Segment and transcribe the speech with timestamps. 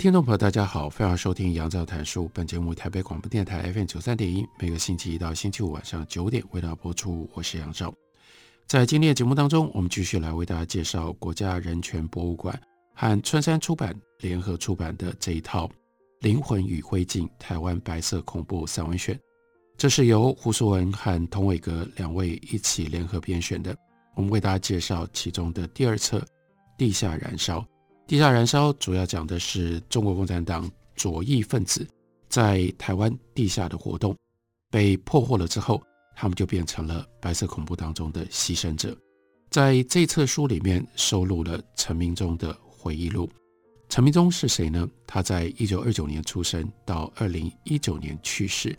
[0.00, 2.26] 听众朋友，大家好，欢迎收听杨照谈书。
[2.32, 7.28] 本节目台北广播电台 FM 九三点一，每个星期一到星期五晚上九点为大家播出。
[7.34, 7.92] 我是杨照。
[8.66, 12.58] 在今天的节目当中，我们继续来为大家介绍国家人权博物馆
[12.94, 15.66] 和春山出版联合出版的这一套
[16.20, 19.14] 《灵魂与灰烬：台湾白色恐怖散文选》。
[19.76, 23.76] 这是由胡淑文和童伟格两位一起联合编选的。
[24.16, 26.18] 我们为大家介绍其中的第二册
[26.78, 27.58] 《地下燃烧》。
[28.10, 31.86] 地下燃烧主要讲的是中国共产党左翼分子
[32.28, 34.16] 在台湾地下的活动，
[34.68, 35.80] 被破获了之后，
[36.16, 38.96] 他们就变成了白色恐怖当中的牺牲者。
[39.48, 43.30] 在这册书里面收录了陈明忠的回忆录。
[43.88, 44.88] 陈明忠是谁呢？
[45.06, 48.76] 他在一九二九年出生，到二零一九年去世。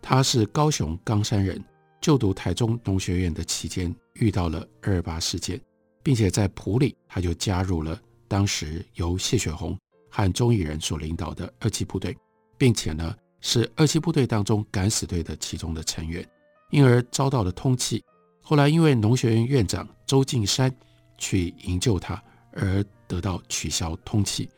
[0.00, 1.62] 他是高雄冈山人，
[2.00, 5.60] 就读台中农学院的期间遇到了二二八事件，
[6.02, 8.00] 并且在埔里他就加入了。
[8.30, 9.76] 当时由谢雪红
[10.08, 12.16] 和钟义仁所领导的二七部队，
[12.56, 16.24] 并且呢是二七部队当中敢死队的其中的成员，
[16.70, 18.00] 因而遭到了通缉。
[18.40, 20.72] 后来因为农学院院长周敬山
[21.18, 24.48] 去营救他，而得到取消通缉。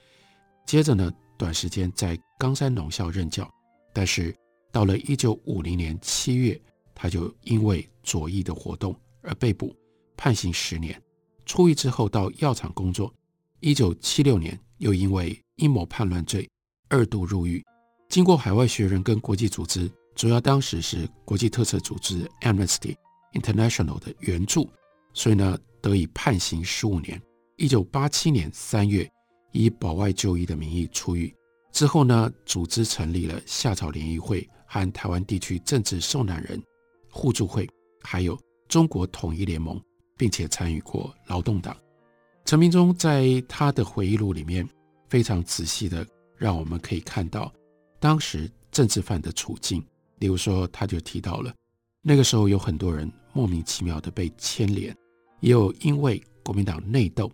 [0.67, 3.50] 接着呢，短时间在冈山农校任教，
[3.95, 4.37] 但是
[4.70, 6.61] 到了一九五零年七月，
[6.95, 9.75] 他就因为左翼的活动而被捕，
[10.15, 11.03] 判刑十年。
[11.47, 13.10] 出狱之后到药厂工作。
[13.62, 16.50] 一九七六年，又因为阴谋叛乱罪
[16.89, 17.65] 二度入狱。
[18.09, 22.97] 经过海外学人跟国际组织，主要当时是国际特赦组织 Amnesty
[23.34, 24.69] International 的援助，
[25.15, 27.22] 所以呢，得以判刑十五年。
[27.56, 29.09] 一九八七年三月，
[29.53, 31.33] 以保外就医的名义出狱。
[31.71, 36.61] 之后呢，组织成立了夏草联谊会和台湾地区政治受难人
[37.09, 37.71] 互助会，
[38.03, 38.37] 还有
[38.67, 39.81] 中国统一联盟，
[40.19, 41.77] 并且参与过劳动党。
[42.44, 44.69] 陈明忠在他的回忆录里面
[45.08, 47.53] 非常仔细的让我们可以看到
[47.98, 49.82] 当时政治犯的处境。
[50.19, 51.53] 例如说，他就提到了
[52.00, 54.94] 那个时候有很多人莫名其妙的被牵连，
[55.41, 57.30] 也有因为国民党内斗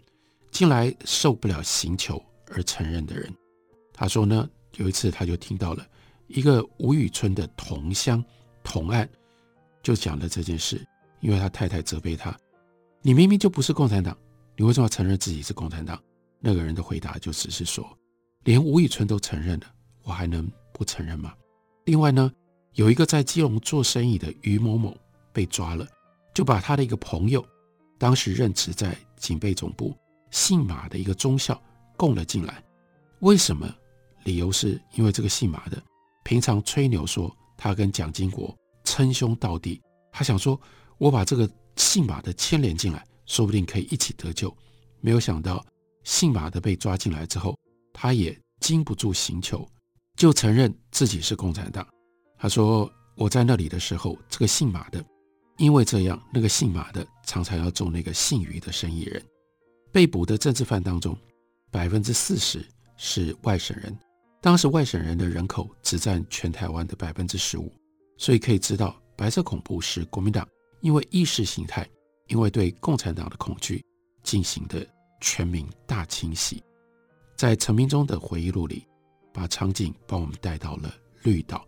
[0.50, 3.30] 进来受不了刑求而承认的人。
[3.92, 5.86] 他说呢，有一次他就听到了
[6.28, 8.24] 一个吴宇春的同乡
[8.62, 9.08] 同案，
[9.82, 10.80] 就讲了这件事，
[11.20, 12.34] 因为他太太责备他
[13.02, 14.16] ：“你明明就不是共产党。”
[14.58, 16.02] 你为什么要承认自己是共产党？
[16.40, 17.88] 那个人的回答就只是说，
[18.42, 19.66] 连吴宇春都承认了，
[20.02, 21.32] 我还能不承认吗？
[21.84, 22.28] 另外呢，
[22.72, 24.96] 有一个在基隆做生意的于某某
[25.32, 25.86] 被抓了，
[26.34, 27.46] 就把他的一个朋友，
[27.98, 29.96] 当时任职在警备总部
[30.32, 31.60] 姓马的一个中校
[31.96, 32.60] 供了进来。
[33.20, 33.72] 为什么？
[34.24, 35.80] 理由是因为这个姓马的
[36.24, 38.52] 平常吹牛说他跟蒋经国
[38.82, 39.80] 称兄道弟，
[40.10, 40.60] 他想说
[40.98, 43.06] 我把这个姓马的牵连进来。
[43.28, 44.52] 说不定可以一起得救，
[45.00, 45.64] 没有想到
[46.02, 47.56] 姓马的被抓进来之后，
[47.92, 49.68] 他也经不住刑求，
[50.16, 51.86] 就承认自己是共产党。
[52.38, 55.04] 他说：“我在那里的时候，这个姓马的，
[55.58, 59.22] 因为这样，那个姓马的常常要做那个姓于的生意人。
[59.92, 61.16] 被捕的政治犯当中，
[61.70, 62.64] 百分之四十
[62.96, 63.96] 是外省人，
[64.40, 67.70] 当时外省人的人口只占全台湾的百分之十五，
[68.16, 70.48] 所以可以知道，白色恐怖是国民党
[70.80, 71.86] 因为意识形态。”
[72.28, 73.84] 因为对共产党的恐惧
[74.22, 74.86] 进行的
[75.20, 76.62] 全民大清洗，
[77.36, 78.86] 在陈明忠的回忆录里，
[79.32, 81.66] 把场景帮我们带到了绿岛。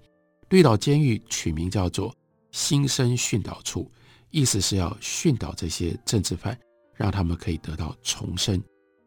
[0.51, 2.15] 绿岛监狱取名叫做
[2.53, 3.91] “新生训导处”，
[4.31, 6.59] 意思是要训导这些政治犯，
[6.95, 8.63] 让他们可以得到重生。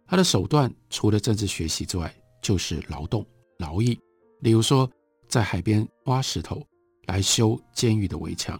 [0.05, 3.25] 他的手段除了政治学习之外，就是劳动
[3.59, 3.99] 劳役。
[4.41, 4.89] 例如说，
[5.27, 6.65] 在海边挖石头
[7.05, 8.59] 来修监狱的围墙。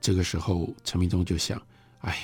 [0.00, 1.60] 这个时候，陈明忠就想。
[2.04, 2.22] 哎呀，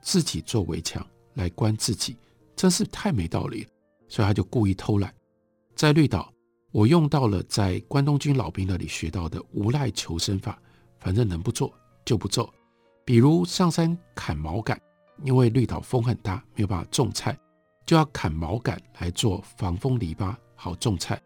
[0.00, 2.16] 自己做围墙来关自己，
[2.56, 3.68] 真是太没道理了。
[4.08, 5.14] 所以他就故意偷懒。
[5.76, 6.32] 在绿岛，
[6.72, 10.58] 我用到了在关东军老兵那里学到的无赖求生法，
[10.98, 11.72] 反正能不做
[12.04, 12.52] 就不做。
[13.04, 14.80] 比如上山砍毛杆，
[15.24, 17.38] 因为绿岛风很大，没有办法种菜，
[17.86, 21.20] 就要砍毛杆来做防风篱笆，好种菜。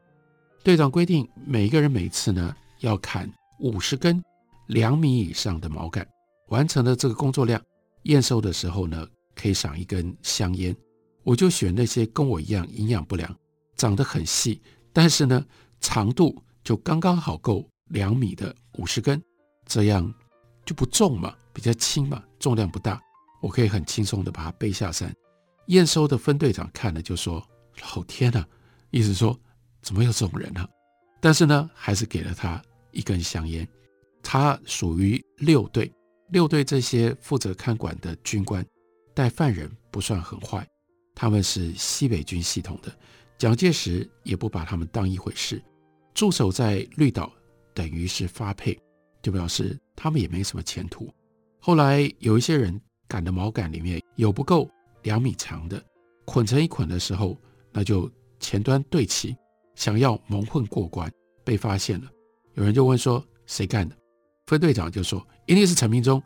[0.63, 4.23] 队长规定，每一个人每次呢要砍五十根
[4.69, 6.07] 两米以上的毛杆，
[6.49, 7.61] 完成了这个工作量。
[8.05, 10.75] 验收的时候呢，可以赏一根香烟，
[11.23, 13.37] 我就选那些跟我一样营养不良、
[13.77, 14.61] 长得很细，
[14.93, 15.45] 但是呢
[15.81, 19.23] 长度就刚刚好够两米的五十根，
[19.67, 20.13] 这样
[20.65, 23.01] 就不重嘛，比较轻嘛，重量不大，
[23.43, 25.15] 我可以很轻松的把它背下山。
[25.69, 27.43] 验收的分队长看了就说
[27.97, 28.45] ：“老天呐，
[28.91, 29.39] 意思说
[29.81, 30.69] 怎么有这种人啊？”
[31.23, 32.63] 但是呢，还是给了他
[32.93, 33.67] 一根香烟。
[34.23, 35.91] 他属于六队，
[36.31, 38.65] 六队这些负责看管的军官，
[39.15, 40.67] 带犯人不算很坏。
[41.15, 42.93] 他们是西北军系统的，
[43.39, 45.63] 蒋介石也不把他们当一回事。
[46.13, 47.33] 驻守在绿岛，
[47.73, 48.79] 等于是发配，
[49.23, 51.13] 就表示他们也没什么前途。
[51.61, 54.69] 后来有一些人赶的毛杆里面有不够
[55.03, 55.83] 两米长的，
[56.25, 57.39] 捆成一捆的时候，
[57.73, 58.11] 那就
[58.41, 59.37] 前端对齐。
[59.77, 61.11] 想要蒙混过关，
[61.45, 62.09] 被发现了，
[62.55, 63.97] 有人就问说谁干的？
[64.47, 66.23] 分队长就说一定是陈明忠，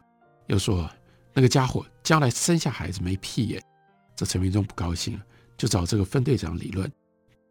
[0.47, 0.88] 又说
[1.32, 3.62] 那个家伙将来生下孩子没屁眼。
[4.17, 5.25] 这陈明忠不高兴了，
[5.56, 6.91] 就找这个分队长理论，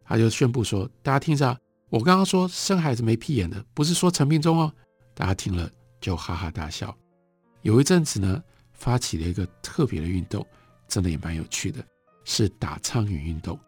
[0.04, 4.72] 他就宣布说：大家听着，我刚刚说生孩子没屁眼的，不是说陈明忠哦。
[5.14, 5.70] 大家听了
[6.00, 6.96] 就哈哈大笑。
[7.62, 8.42] 有一阵子呢，
[8.72, 10.46] 发起了一个特别的运动，
[10.86, 11.84] 真的也蛮有趣的，
[12.24, 13.58] 是打苍蝇运动，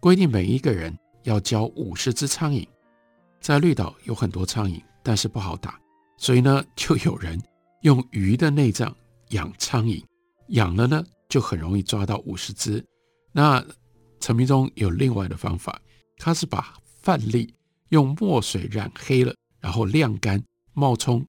[0.00, 0.96] 规定每一个人。
[1.24, 2.66] 要交五十只苍蝇，
[3.38, 5.78] 在绿岛有很多苍蝇，但是不好打，
[6.16, 7.38] 所以呢，就有人
[7.82, 8.94] 用鱼的内脏
[9.30, 10.02] 养苍蝇，
[10.48, 12.84] 养了呢就很容易抓到五十只。
[13.32, 13.64] 那
[14.20, 15.80] 陈明忠有另外的方法，
[16.16, 17.54] 他是把饭粒
[17.90, 20.42] 用墨水染黑了，然后晾干，
[20.72, 21.24] 冒充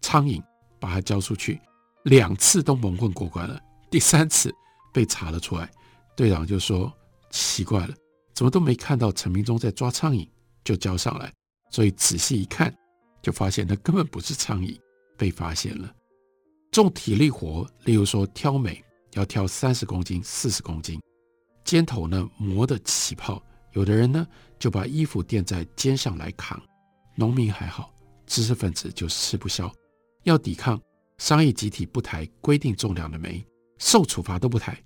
[0.00, 0.42] 苍蝇，
[0.80, 1.60] 把它交出去，
[2.04, 3.60] 两次都蒙混过关了，
[3.90, 4.52] 第三次
[4.92, 5.70] 被查了出来，
[6.16, 6.92] 队长就说
[7.30, 7.94] 奇怪了。
[8.34, 10.26] 怎么都没看到陈明忠在抓苍蝇，
[10.64, 11.32] 就交上来，
[11.70, 12.74] 所以仔细一看，
[13.22, 14.76] 就发现那根本不是苍蝇，
[15.22, 15.94] 被发现了。
[16.72, 18.82] 重体力活，例如说挑煤，
[19.12, 21.00] 要挑三十公斤、四十公斤，
[21.64, 23.40] 肩头呢磨得起泡，
[23.70, 24.26] 有的人呢
[24.58, 26.60] 就把衣服垫在肩上来扛。
[27.14, 27.94] 农民还好，
[28.26, 29.72] 知识分子就吃不消，
[30.24, 30.80] 要抵抗
[31.18, 33.44] 商业集体不抬规定重量的煤，
[33.78, 34.76] 受处罚都不抬。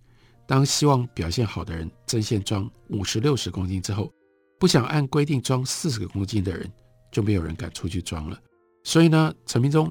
[0.47, 4.13] 当希望表现好的人争先装五十六十公斤之后，
[4.61, 6.71] 不想按规定装四十个公斤的人，
[7.11, 8.39] 就没有人敢出去装了。
[8.85, 9.91] 所以呢，陈明忠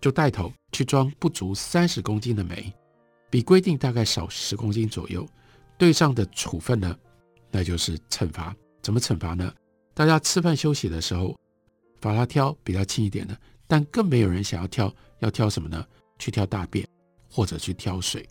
[0.00, 2.72] 就带头去装不足三十公斤的煤，
[3.30, 5.26] 比规定大概少十公斤左右。
[5.76, 6.96] 对上的处分呢，
[7.50, 8.54] 那就是惩罚。
[8.82, 9.52] 怎么惩罚呢？
[9.94, 11.36] 大家吃饭休息的时候，
[12.00, 15.84] 罚他挑比较轻一点的，但更没有人想要挑，要挑什么呢？
[16.18, 16.86] 去挑大便
[17.30, 18.28] 或者去挑水，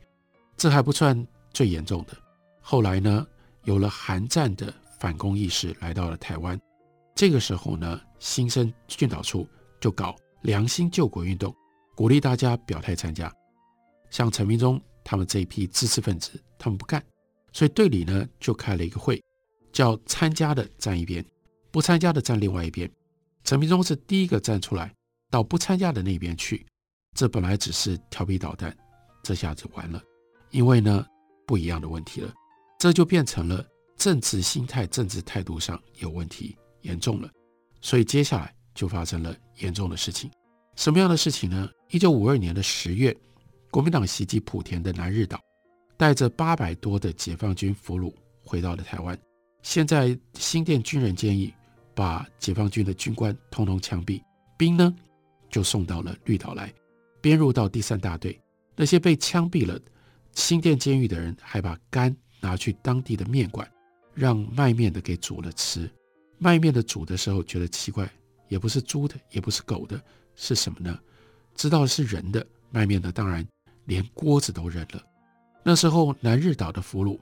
[0.56, 1.26] 这还不算。
[1.54, 2.16] 最严重的，
[2.62, 3.26] 后来呢，
[3.64, 6.60] 有了韩战的反攻意识来到了台湾，
[7.16, 9.48] 这个时候呢，新生训导处
[9.80, 10.16] 就搞
[10.48, 11.54] 良心救国运动，
[11.94, 13.30] 鼓励大家表态参加。
[14.10, 17.04] 像陈明忠他们这一批知识分子，他们不干，
[17.52, 19.22] 所以队里呢就开了一个会，
[19.74, 21.22] 叫参加的站一边，
[21.70, 22.90] 不参加的站另外一边。
[23.44, 24.90] 陈明忠是第一个站出来
[25.30, 26.66] 到不参加的那边去，
[27.14, 28.74] 这本来只是调皮捣蛋，
[29.22, 30.02] 这下子完了，
[30.52, 31.06] 因为呢。
[31.46, 32.34] 不一样的问题了，
[32.78, 33.66] 这就变成了
[33.96, 37.32] 政治心态、政治态度上有问题，严重了。
[37.80, 40.30] 所以接下来就发生了严重的事情。
[40.78, 41.68] 什么样的事情呢？
[41.90, 43.14] 一九五二年的十月，
[43.72, 45.42] 国民党袭击莆田的南日岛，
[45.98, 49.18] 带着八百多的解放军俘虏回到了台湾。
[49.64, 51.52] 现在新店军人建议
[51.96, 54.22] 把解放军的军官通通枪毙，
[54.56, 54.96] 兵呢
[55.50, 56.72] 就送到了绿岛来，
[57.22, 58.40] 编入到第三大队。
[58.76, 59.80] 那些被枪毙了。
[60.34, 63.68] 新店监狱的人还把肝拿去当地的面馆，
[64.14, 65.90] 让卖面的给煮了吃。
[66.38, 68.08] 卖面的煮的时候觉得奇怪，
[68.48, 70.00] 也不是猪的，也不是狗的，
[70.38, 70.98] 是什么呢？
[71.56, 73.46] 知道是人的卖面的，当然
[73.86, 75.04] 连锅子都扔了。
[75.64, 77.20] 那时候南日岛的俘虏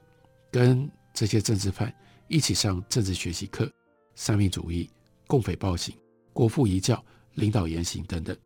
[0.52, 1.92] 跟这些政治犯
[2.28, 3.68] 一起上政治学习课，
[4.14, 4.88] 三民主义、
[5.26, 5.96] 共匪暴行、
[6.32, 7.02] 国父遗教、
[7.34, 8.36] 领导言行等等。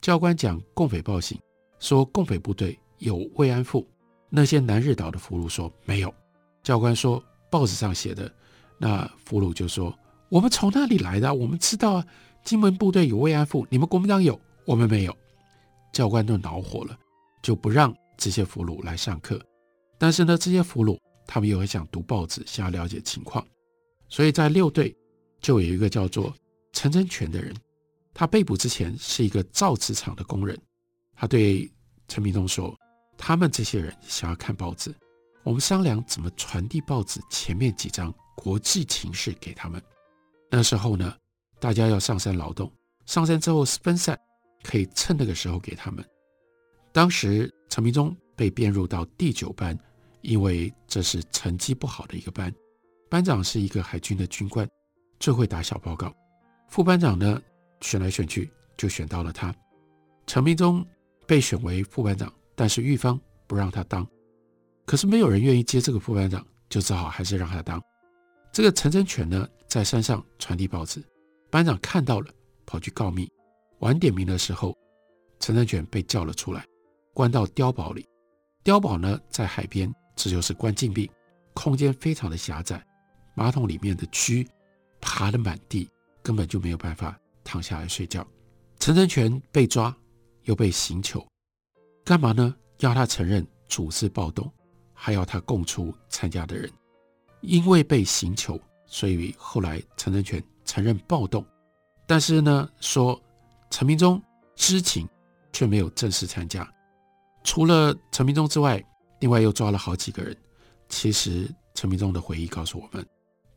[0.00, 1.38] 教官讲共匪暴行，
[1.78, 3.88] 说共匪部队有慰安妇。
[4.28, 6.12] 那些南日岛的俘虏说没有，
[6.62, 8.32] 教官说报纸上写的，
[8.78, 9.96] 那俘虏就说
[10.28, 11.32] 我们从哪里来的？
[11.32, 12.06] 我们知道啊，
[12.44, 15.16] 金门部队有慰安妇，你们国民党有，我们没有。
[15.92, 16.98] 教官都恼火了，
[17.42, 19.40] 就不让这些俘虏来上课。
[19.98, 23.46] 但是呢，这些俘虏他们又很想读报纸，想要了解情况，
[24.08, 24.96] 所以在六队
[25.40, 26.34] 就有一个叫做
[26.72, 27.54] 陈真全的人，
[28.14, 30.58] 他被捕之前是一个造纸厂的工人，
[31.14, 31.70] 他对
[32.08, 32.76] 陈明忠说。
[33.22, 34.94] 他们这些人想要看报纸，
[35.42, 39.82] 我们商量怎么传递报纸前面几张国际情势给他们。
[40.50, 41.14] 那时候呢，
[41.60, 42.72] 大家要上山劳动，
[43.04, 44.18] 上山之后分散，
[44.62, 46.04] 可以趁那个时候给他们。
[46.90, 49.78] 当时陈明忠被编入到第九班，
[50.22, 52.52] 因为这是成绩不好的一个班。
[53.08, 54.68] 班长是一个海军的军官，
[55.18, 56.12] 最会打小报告。
[56.68, 57.40] 副班长呢，
[57.80, 59.54] 选来选去就选到了他。
[60.26, 60.84] 陈明忠
[61.26, 64.06] 被选为副班长，但是玉芳不让他当。
[64.86, 67.82] 可是没有人愿意接这个副班长，就只好还是让他当。
[68.52, 71.02] 这个陈澄泉呢，在山上传递报纸，
[71.50, 72.32] 班长看到了，
[72.64, 73.30] 跑去告密。
[73.80, 74.76] 晚点名的时候，
[75.40, 76.64] 陈澄泉被叫了出来，
[77.12, 78.06] 关到碉堡里。
[78.62, 81.10] 碉堡呢，在海边，这就是关禁闭，
[81.54, 82.84] 空间非常的狭窄，
[83.34, 84.46] 马桶里面的蛆
[85.00, 85.88] 爬得满地，
[86.22, 88.26] 根本就没有办法躺下来睡觉。
[88.78, 89.94] 陈澄泉被抓，
[90.44, 91.26] 又被刑求，
[92.04, 92.54] 干嘛呢？
[92.78, 94.50] 要他承认主事暴动，
[94.94, 96.70] 还要他供出参加的人。
[97.40, 101.44] 因为被刑求，所以后来陈澄泉承认暴动，
[102.06, 103.20] 但是呢，说
[103.70, 104.22] 陈明忠
[104.54, 105.08] 知情，
[105.52, 106.70] 却没有正式参加。
[107.42, 108.84] 除了陈明忠之外，
[109.20, 110.36] 另外又抓了好几个人。
[110.88, 113.06] 其实陈明忠的回忆告诉我们，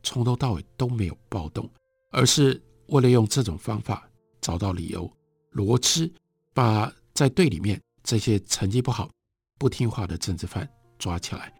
[0.02, 1.68] 从头到尾都没有暴动，
[2.10, 4.08] 而是为了用这种方法
[4.40, 5.10] 找到理由，
[5.50, 6.10] 罗织
[6.52, 9.10] 把在队里面这些成绩不好、
[9.58, 10.68] 不听话的政治犯
[10.98, 11.52] 抓起来。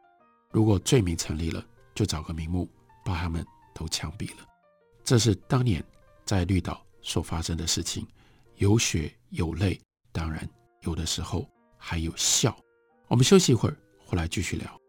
[0.50, 2.68] 如果罪名成立了，就找个名目
[3.04, 4.46] 把他们都枪毙了。
[5.04, 5.84] 这是当年
[6.24, 8.06] 在绿岛所发生的事情，
[8.56, 9.78] 有血有泪，
[10.12, 10.48] 当然
[10.82, 11.46] 有的时候。
[11.86, 12.56] 还有笑，
[13.08, 14.80] 我们休息一会儿，回来继续聊。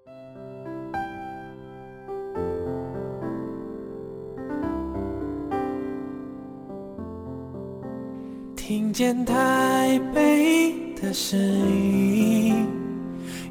[8.55, 12.65] 听见台北的声音，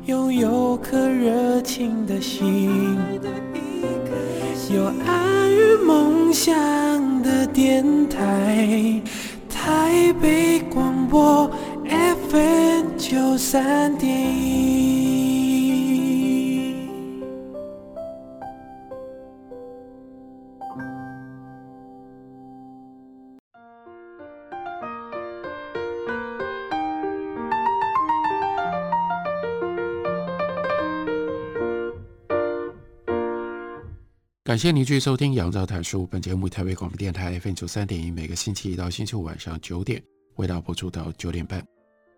[0.06, 2.96] 拥有颗热情的心，
[4.72, 5.43] 有爱
[5.78, 6.52] 梦想
[7.22, 9.00] 的电台，
[9.48, 11.50] 台北广播。
[11.86, 15.03] FM 九三点一，
[34.44, 36.02] 感谢您继续收听《杨照谈书》。
[36.06, 40.02] 本节目台北广播电台 FM 九三点一，每个星期一到星期五晚上九点，
[40.36, 41.66] 为大家播出到九点半。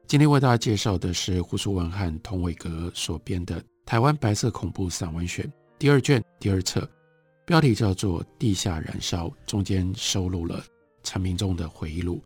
[0.08, 5.44] 今天为大家介绍的是胡淑文和童伟格所编的《台湾白色恐怖散文选》
[5.78, 6.90] 第二卷第二册，
[7.44, 10.64] 标题叫做《地下燃烧》，中间收录了
[11.04, 12.20] 陈明忠的回忆录。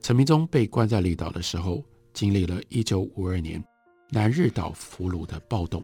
[0.00, 1.80] 陈明忠被关在绿岛的时候，
[2.12, 3.62] 经历了一九五二年
[4.10, 5.80] 南日岛俘虏的暴动。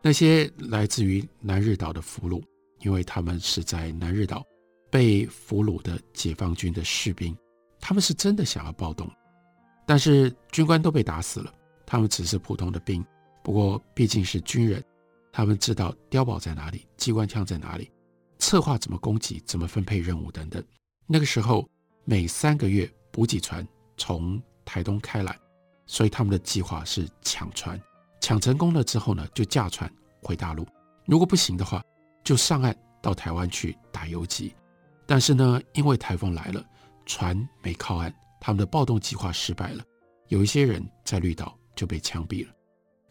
[0.00, 2.42] 那些来自于南日岛的俘虏，
[2.82, 4.44] 因为他们是在南日岛
[4.90, 7.36] 被俘虏的解放军的士兵，
[7.80, 9.10] 他们是真的想要暴动。
[9.86, 11.52] 但是军官都被打死了，
[11.86, 13.04] 他们只是普通的兵。
[13.42, 14.82] 不过毕竟是军人，
[15.32, 17.90] 他们知道碉堡在哪里，机关枪在哪里，
[18.38, 20.62] 策划怎么攻击，怎么分配任务等等。
[21.06, 21.68] 那个时候
[22.04, 25.36] 每三个月补给船从台东开来，
[25.86, 27.80] 所以他们的计划是抢船，
[28.20, 30.66] 抢成功了之后呢，就驾船回大陆。
[31.06, 31.82] 如果不行的话，
[32.24, 34.54] 就上岸到台湾去打游击。
[35.06, 36.64] 但是呢，因为台风来了，
[37.04, 38.14] 船没靠岸。
[38.40, 39.84] 他们的暴动计划失败了，
[40.26, 42.52] 有一些人在绿岛就被枪毙了。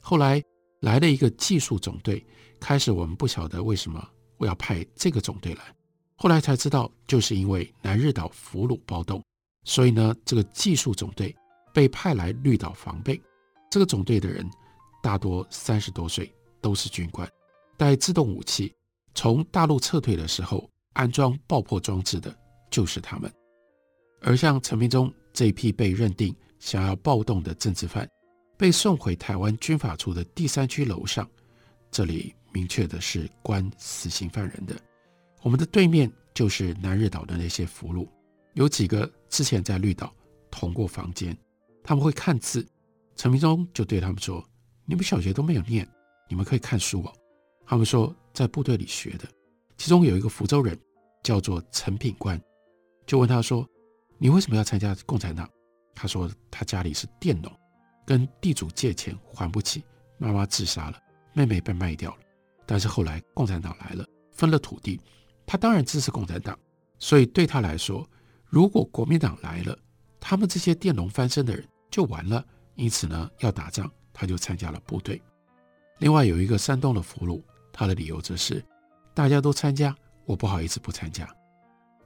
[0.02, 0.44] 后来
[0.82, 2.26] 来了一个技术总队，
[2.60, 5.62] 开始我们不晓得为什么我要派这个总队来，
[6.18, 9.24] 后来才知道就是因为南日岛俘虏暴动，
[9.64, 11.34] 所以呢，这个技术总队
[11.74, 13.22] 被派来绿岛防备。
[13.70, 14.46] 这个总队的人
[15.02, 17.26] 大多三十多岁，都是军官，
[17.78, 18.76] 带自动武器，
[19.14, 22.36] 从大陆撤退的时候安装爆破装置的
[22.70, 23.32] 就是他们。
[24.22, 28.08] 而像陈明忠这一批被认定想要暴动的政治犯，
[28.58, 31.28] 被送回台湾军法处的第三区楼上，
[31.90, 34.76] 这里明确的是关死刑犯人的。
[35.42, 38.08] 我们的对面就是南日岛的那些俘虏，
[38.54, 40.14] 有几个之前在绿岛
[40.52, 41.36] 同过房间，
[41.84, 42.66] 他们会看字。
[43.16, 44.44] 陈明忠就对他们说
[44.86, 45.88] ：“你们小学都没有念，
[46.30, 47.14] 你们可以看书哦。”
[47.66, 49.28] 他们说在部队里学的。
[49.78, 50.78] 其中有一个福州人
[51.24, 52.42] 叫做陈品官，
[53.06, 53.68] 就问他说。
[54.24, 55.50] 你为什么要参加共产党？
[55.96, 57.52] 他说他家里是佃农，
[58.06, 59.84] 跟地主借钱还不起，
[60.20, 61.00] 妈妈自杀了，
[61.34, 62.20] 妹妹被卖掉了。
[62.68, 65.02] 但是后来共产党来了，分了土地，
[65.44, 66.56] 他当然支持共产党。
[67.00, 68.08] 所以对他来说，
[68.46, 69.76] 如果国民党来了，
[70.20, 72.46] 他们这些佃农翻身的人就完了。
[72.76, 75.20] 因此呢，要打仗，他就参加了部队。
[75.98, 77.42] 另外有一个山东的俘虏，
[77.72, 78.64] 他的理由则是
[79.14, 81.28] 大家都参加，我不好意思不参加。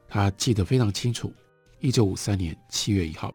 [0.07, 1.33] 他记得非常清楚。
[1.79, 3.31] 一九五三年七月一号，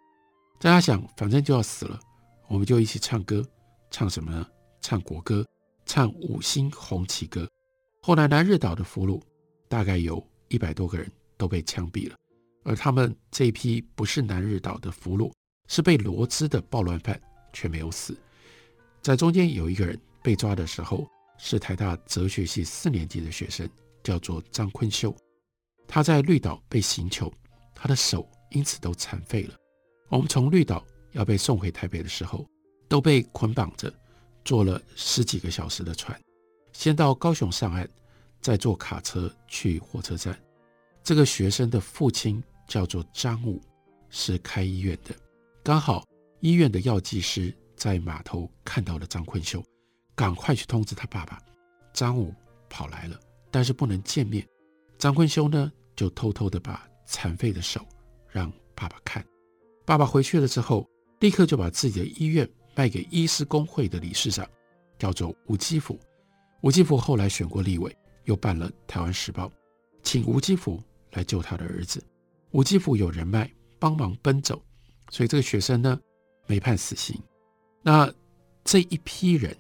[0.59, 2.01] 大家想，反正就要死了，
[2.49, 3.45] 我们就一起唱歌，
[3.91, 4.45] 唱什么呢？
[4.81, 5.47] 唱国歌，
[5.85, 7.49] 唱五星红旗歌。
[8.03, 9.21] 后来南日岛的俘虏
[9.69, 12.17] 大概有一百多个人都被枪毙了，
[12.65, 15.31] 而他们这一批不是南日岛的俘虏，
[15.69, 17.21] 是被罗织的暴乱犯，
[17.53, 18.17] 却没有死。
[19.03, 21.07] 在中间有一个人被抓的时候，
[21.43, 23.69] 是台大哲学系四年级的学生，
[24.05, 25.17] 叫做张坤秀。
[25.89, 27.33] 他在绿岛被刑求，
[27.75, 29.55] 他的手因此都残废了。
[30.11, 32.47] 我们从绿岛要被送回台北的时候，
[32.89, 33.93] 都被捆绑着，
[34.45, 36.21] 坐了十几个小时的船，
[36.73, 37.89] 先到高雄上岸，
[38.43, 40.39] 再坐卡车去火车站。
[41.03, 43.61] 这个学生的父亲叫做张武，
[44.11, 45.15] 是开医院的，
[45.65, 46.05] 刚好
[46.41, 47.55] 医院的药剂师。
[47.77, 49.65] 在码头看到了张坤秀，
[50.21, 51.41] 赶快去通知他爸爸。
[51.95, 52.35] 张武
[52.69, 53.19] 跑来了，
[53.51, 54.47] 但是不能见面。
[54.99, 57.87] 张坤修呢，就偷偷的把残废的手
[58.29, 59.25] 让爸爸看。
[59.87, 60.87] 爸爸回去了之后，
[61.21, 64.47] 立刻就把自己的医院卖给医师工会的理事长，
[64.99, 65.99] 叫做吴基福。
[66.61, 69.47] 吴基福后来选过立委，又办了《台湾时报》，
[70.03, 70.79] 请吴基福
[71.13, 72.05] 来救他的儿子。
[72.51, 74.63] 吴基福有人脉，帮忙奔走，
[75.09, 75.99] 所以这个学生呢，
[76.47, 77.19] 没判死刑。
[77.81, 78.13] 那
[78.63, 79.57] 这一批人，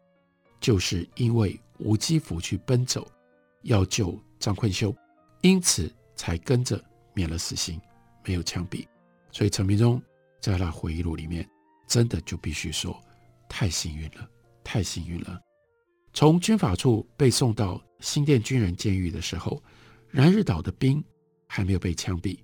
[0.60, 3.10] 就是因为吴基福去奔走，
[3.62, 4.94] 要救张坤修，
[5.40, 6.82] 因此才跟着
[7.14, 7.80] 免了死刑，
[8.24, 8.86] 没有枪毙。
[9.32, 10.00] 所以陈明忠
[10.40, 11.48] 在他回忆录里面，
[11.86, 13.00] 真的就必须说，
[13.48, 14.28] 太幸运了，
[14.62, 15.40] 太幸运了。
[16.12, 19.62] 从军法处被送到新店军人监狱的时候，
[20.08, 21.02] 燃日岛的兵
[21.46, 22.38] 还没有被枪毙，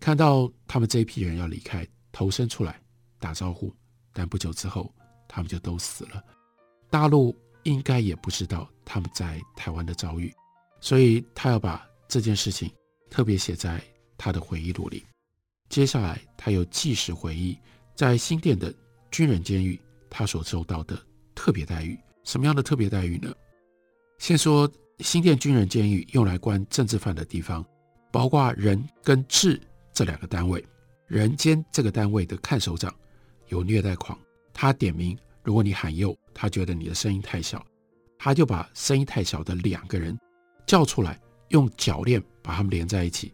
[0.00, 2.80] 看到他们这一批人要离开，头伸出来
[3.18, 3.74] 打招呼，
[4.12, 4.92] 但不久之后。
[5.30, 6.24] 他们就都死了，
[6.88, 7.36] 大陆
[7.68, 10.32] 应该也不知道他们在台湾的遭遇，
[10.80, 12.70] 所以他要把这件事情
[13.10, 13.82] 特别写在
[14.16, 15.04] 他的回忆录里。
[15.68, 17.58] 接下来，他又纪实回忆
[17.94, 18.74] 在新店的
[19.10, 20.98] 军人监狱他所受到的
[21.34, 21.98] 特别待遇。
[22.24, 23.32] 什么样的特别待遇呢？
[24.18, 27.64] 先说新店军人监狱用来关政治犯的地方，
[28.10, 29.60] 包括人跟治
[29.92, 30.64] 这两个单位。
[31.06, 32.94] 人监这个单位的看守长
[33.48, 34.18] 有虐待狂。
[34.52, 37.64] 他点名，如果你喊右，他觉得你的声音太小，
[38.18, 40.18] 他就把声音太小的两个人
[40.66, 43.32] 叫出来，用脚链把他们连在一起，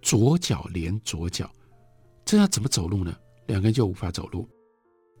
[0.00, 1.50] 左脚连左脚，
[2.24, 3.14] 这样怎么走路呢？
[3.46, 4.48] 两个人就无法走路。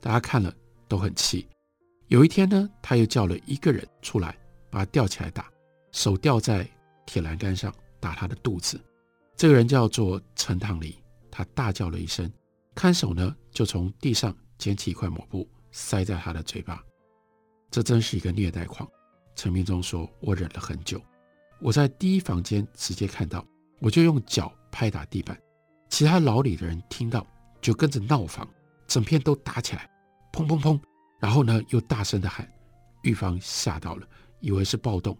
[0.00, 0.52] 大家看了
[0.88, 1.46] 都很气。
[2.08, 4.36] 有一天呢，他又叫了一个人出来，
[4.70, 5.50] 把他吊起来打，
[5.92, 6.68] 手吊在
[7.06, 8.80] 铁栏杆上打他的肚子。
[9.36, 10.96] 这个人叫做陈棠梨，
[11.30, 12.32] 他大叫了一声，
[12.74, 14.34] 看守呢就从地上。
[14.58, 16.80] 捡起一块抹布塞在他的嘴巴，
[17.68, 18.88] 这真是一个虐待狂。
[19.34, 21.00] 陈明忠说：“我忍了很久，
[21.60, 23.44] 我在第一房间直接看到，
[23.80, 25.40] 我就用脚拍打地板，
[25.88, 27.26] 其他牢里的人听到
[27.60, 28.48] 就跟着闹房，
[28.86, 29.90] 整片都打起来，
[30.32, 30.80] 砰砰砰，
[31.20, 32.50] 然后呢又大声的喊，
[33.02, 34.06] 狱方吓到了，
[34.40, 35.16] 以为是暴动。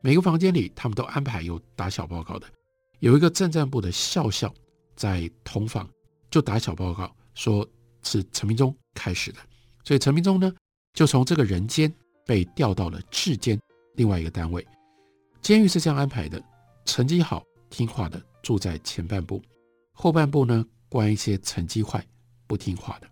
[0.00, 2.46] 每个房间里他们都安排有打小报告的，
[2.98, 4.52] 有一个政战部的少校
[4.96, 5.88] 在同房
[6.30, 7.66] 就打小报告说。”
[8.02, 9.38] 是陈明忠开始的，
[9.84, 10.50] 所以陈明忠呢，
[10.94, 11.94] 就从这个人间
[12.26, 13.58] 被调到了质监
[13.94, 14.66] 另外一个单位。
[15.42, 16.42] 监狱是这样安排的：
[16.84, 19.42] 成绩好、听话的住在前半部，
[19.92, 22.04] 后半部呢关一些成绩坏、
[22.46, 23.08] 不听话的。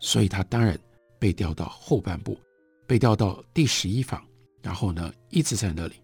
[0.00, 0.78] 所以他当然
[1.18, 2.38] 被调到后半部，
[2.86, 4.24] 被调到第十一房，
[4.62, 5.94] 然后呢一直在那里。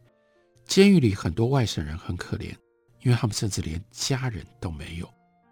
[0.67, 2.55] 监狱里很多外省人很可怜，
[3.03, 5.09] 因为他们甚至连家人都没有，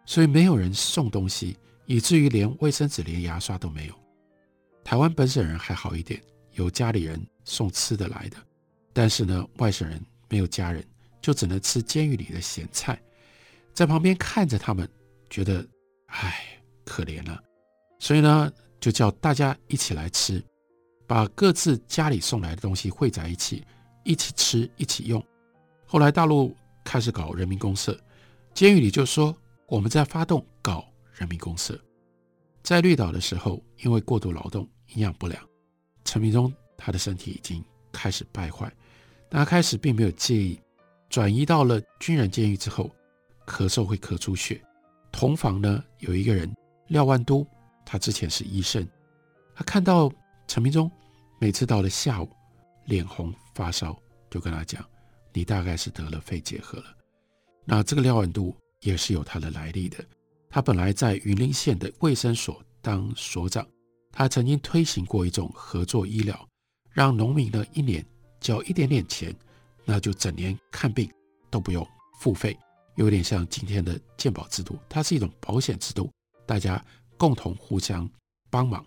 [0.06, 1.56] 所以没有人送东西。
[1.86, 3.94] 以至于连卫生纸、连牙刷都没有。
[4.84, 6.22] 台湾本省人还好一点，
[6.54, 8.36] 有家里人送吃的来的，
[8.92, 10.84] 但是呢，外省人没有家人，
[11.20, 13.00] 就只能吃监狱里的咸菜，
[13.72, 14.88] 在旁边看着他们，
[15.28, 15.66] 觉得
[16.06, 16.44] 唉，
[16.84, 17.42] 可怜了。
[17.98, 20.42] 所以呢，就叫大家一起来吃，
[21.06, 23.64] 把各自家里送来的东西汇在一起，
[24.04, 25.24] 一起吃，一起用。
[25.86, 27.98] 后来大陆开始搞人民公社，
[28.54, 29.36] 监狱里就说
[29.66, 30.84] 我们在发动搞。
[31.14, 31.78] 人民公社
[32.64, 35.40] 在绿岛的时候，因为过度劳动、营养不良，
[36.04, 38.72] 陈明忠他的身体已经开始败坏。
[39.28, 40.60] 但他开始并没有介意，
[41.08, 42.90] 转移到了军人监狱之后，
[43.46, 44.60] 咳嗽会咳出血。
[45.10, 46.54] 同房呢有一个人
[46.88, 47.46] 廖万都，
[47.84, 48.86] 他之前是医生，
[49.54, 50.12] 他看到
[50.46, 50.90] 陈明忠
[51.40, 52.28] 每次到了下午
[52.86, 53.98] 脸红发烧，
[54.30, 54.84] 就跟他讲
[55.32, 56.96] ：“你大概是得了肺结核了。”
[57.64, 60.04] 那这个廖万都也是有他的来历的。
[60.50, 63.66] 他本来在云林县的卫生所当所长，
[64.12, 66.48] 他曾经推行过一种合作医疗，
[66.90, 68.04] 让农民呢一年
[68.40, 69.34] 交一点点钱，
[69.84, 71.10] 那就整年看病
[71.50, 71.86] 都不用
[72.20, 72.56] 付费，
[72.96, 76.10] 有点像今天的健保制度，它是一种保险制度，
[76.46, 76.84] 大家
[77.16, 78.08] 共同互相
[78.50, 78.84] 帮忙。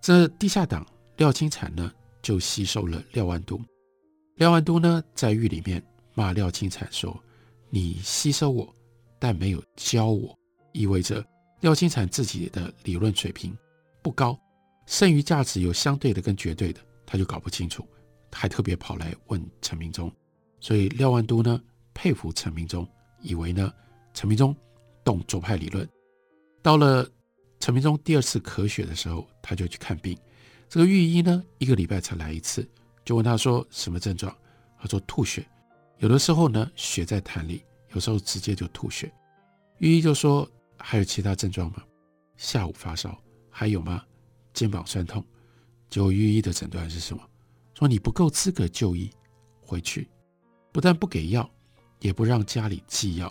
[0.00, 0.84] 这地下党
[1.16, 3.60] 廖清产呢，就吸收了廖万都。
[4.36, 5.82] 廖万都呢，在狱里面
[6.14, 7.14] 骂廖清产说
[7.70, 8.74] ：“你吸收我，
[9.18, 10.34] 但没有教我，
[10.72, 11.24] 意味着
[11.60, 13.56] 廖清产自己的理论水平
[14.02, 14.38] 不高，
[14.86, 17.86] 剩余价值有相对的跟绝对的，他就搞不清楚。
[18.32, 20.10] 还特别跑来问陈明忠，
[20.60, 21.60] 所以廖万都呢
[21.92, 22.88] 佩服陈明忠，
[23.20, 23.72] 以为呢
[24.14, 24.54] 陈明忠
[25.02, 25.86] 懂左派理论。
[26.62, 27.04] 到了
[27.58, 30.16] 陈明忠第二次咳血的时候，他就去看病。
[30.68, 32.66] 这个御医呢，一个礼拜才来一次，
[33.04, 34.32] 就问他说什么症状？
[34.78, 35.44] 他说吐血，
[35.98, 39.12] 有的时候呢血在痰里，有时候直接就吐血。
[39.78, 41.82] 御医就说还有其他症状吗？
[42.36, 43.20] 下午发烧，
[43.60, 44.02] 还有吗？
[44.54, 45.22] 肩膀酸痛。
[45.90, 47.22] 结果御医的诊断是什么？
[47.74, 49.10] 说你不够资格就医，
[49.60, 50.08] 回去。
[50.72, 51.46] 不但不给药，
[51.98, 53.30] 也不让家里寄药。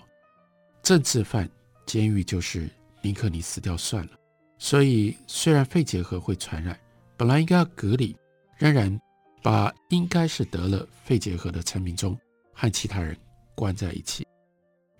[0.83, 1.49] 政治犯，
[1.83, 2.69] 监狱就是
[3.01, 4.11] 宁可你死掉算了。
[4.59, 6.79] 所以虽然肺结核会传染。
[7.17, 8.15] 本来应该要隔离，
[8.59, 9.01] 仍然
[9.41, 12.15] 把应该是得了肺结核的陈明忠
[12.53, 13.17] 和其他人
[13.55, 14.27] 关在一起。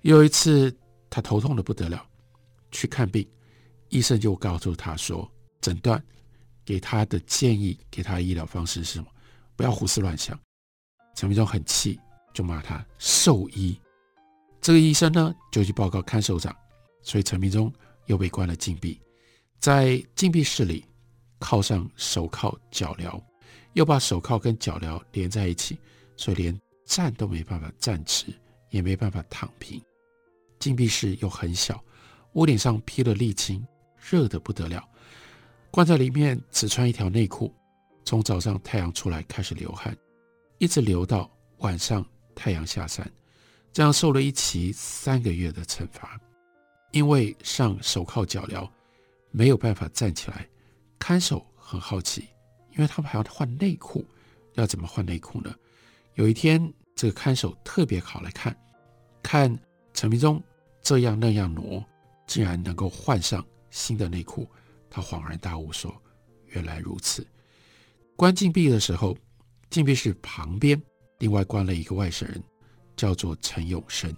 [0.01, 0.75] 有一次
[1.07, 2.03] 他头痛的不得了，
[2.71, 3.23] 去看病，
[3.89, 5.29] 医生就告诉他说，
[5.61, 6.03] 诊断
[6.63, 9.07] 给他的建议，给他的医疗方式是什么？
[9.55, 10.39] 不要胡思乱想。
[11.15, 11.99] 陈明忠很气，
[12.33, 13.79] 就骂他兽医。
[14.61, 16.55] 这个医生呢就去报告看守长，
[17.01, 17.71] 所以陈明忠
[18.05, 18.99] 又被关了禁闭，
[19.59, 20.85] 在禁闭室里。
[21.41, 23.17] 铐上手铐脚镣，
[23.71, 25.79] 又把手铐跟脚镣连在一起，
[26.17, 28.25] 所以连站都没办法站直，
[28.71, 29.81] 也没办法躺平。
[30.59, 31.81] 禁闭室又很小，
[32.33, 33.65] 屋顶上披了沥青，
[33.99, 34.87] 热得不得了。
[35.71, 37.53] 关在里面只穿一条内裤，
[38.03, 39.95] 从早上太阳出来开始流汗，
[40.57, 43.09] 一直流到晚上太阳下山，
[43.71, 46.19] 这样受了一期三个月的惩罚。
[46.91, 48.67] 因为上手铐脚镣，
[49.29, 50.47] 没有办法站起来。
[50.97, 52.27] 看守很好奇，
[52.71, 54.03] 因为他们还要换内裤，
[54.55, 55.53] 要怎么换内裤呢？
[56.15, 58.57] 有一天，这个看守特别好来看，
[59.21, 59.55] 看
[59.93, 60.41] 陈明忠
[60.81, 61.85] 这样那样挪，
[62.25, 64.47] 竟然能够换上新的内裤，
[64.89, 65.93] 他恍然大悟说
[66.47, 67.25] ：“原来如此。”
[68.15, 69.17] 关禁闭的时候，
[69.69, 70.81] 禁闭室旁边
[71.19, 72.43] 另外关了一个外省人，
[72.95, 74.13] 叫做陈永生，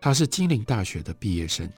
[0.00, 1.70] 他是金陵大学的毕业生，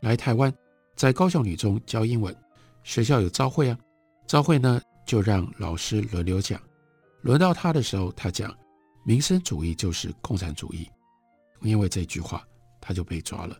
[0.00, 0.52] 来台湾
[0.94, 2.34] 在高雄女中教英文，
[2.82, 3.78] 学校有朝会啊。
[4.26, 6.60] 朝会呢，就让老师轮流讲。
[7.22, 8.54] 轮到他的时候，他讲
[9.04, 10.88] 民生主义就是共产主义。
[11.62, 12.46] 因为这句话，
[12.80, 13.58] 他就被抓了。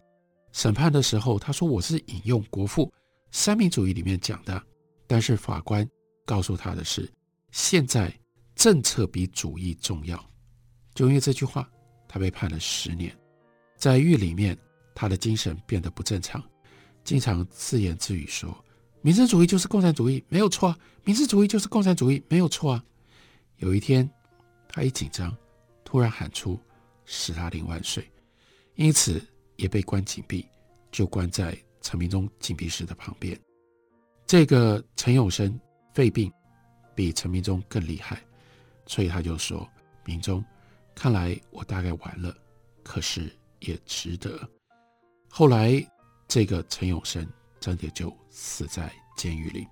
[0.59, 2.93] 审判的时候，他说我是引用国父
[3.31, 4.61] 三民主义里面讲的，
[5.07, 5.89] 但是法官
[6.27, 7.09] 告诉他的是，
[7.53, 8.13] 现在
[8.57, 10.19] 政策比主义重要。
[10.97, 11.71] 就因为这句话，
[12.09, 13.17] 他被判了十年。
[13.77, 14.59] 在狱里面，
[14.97, 16.43] 他的精神变得不正常，
[17.05, 18.53] 经常自言自语说。
[19.01, 20.79] 民生主义就是共产主义，没有错啊！
[21.05, 22.85] 民生主义就是共产主义，没有错啊！
[23.59, 24.11] 有一天，
[24.69, 25.33] 他一紧张，
[25.85, 26.59] 突然喊出
[27.07, 28.11] “史达林万岁”，
[28.75, 29.25] 因此
[29.59, 30.49] 也被关禁闭，
[30.91, 33.39] 就关在陈明忠禁闭室的旁边。
[34.27, 35.61] 这个陈永生
[35.93, 36.33] 肺病
[36.95, 38.21] 比陈明忠更厉害，
[38.87, 39.69] 所以他就说
[40.05, 40.43] ：“明忠，
[40.95, 42.35] 看来我大概完了，
[42.83, 44.41] 可是也值得。”
[45.31, 45.87] 后来，
[46.27, 47.25] 这个陈永生。
[47.61, 49.67] 真的就死在监狱里，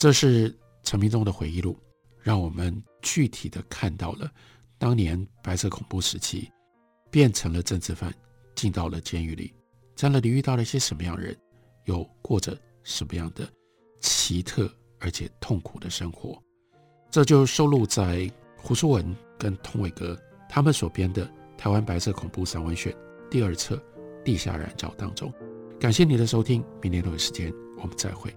[0.00, 1.78] 这是陈明忠的回忆录，
[2.20, 4.28] 让我们具体的看到了
[4.78, 6.50] 当年白色恐怖时期
[7.08, 8.12] 变成了政治犯，
[8.58, 9.54] 进到了监狱里，
[9.94, 11.36] 在那里遇到了一些什么样的人，
[11.84, 13.48] 又过着什么样的
[14.00, 14.68] 奇特
[14.98, 16.36] 而且痛苦的生活。
[17.08, 21.24] 这就收录在胡书文跟通伟格他们所编的
[21.56, 22.92] 《台湾白色恐怖散文选》
[23.30, 23.76] 第二册
[24.24, 25.32] 《地下燃照》当中。
[25.78, 28.34] 感谢你的收听，明天同一时间我们再会。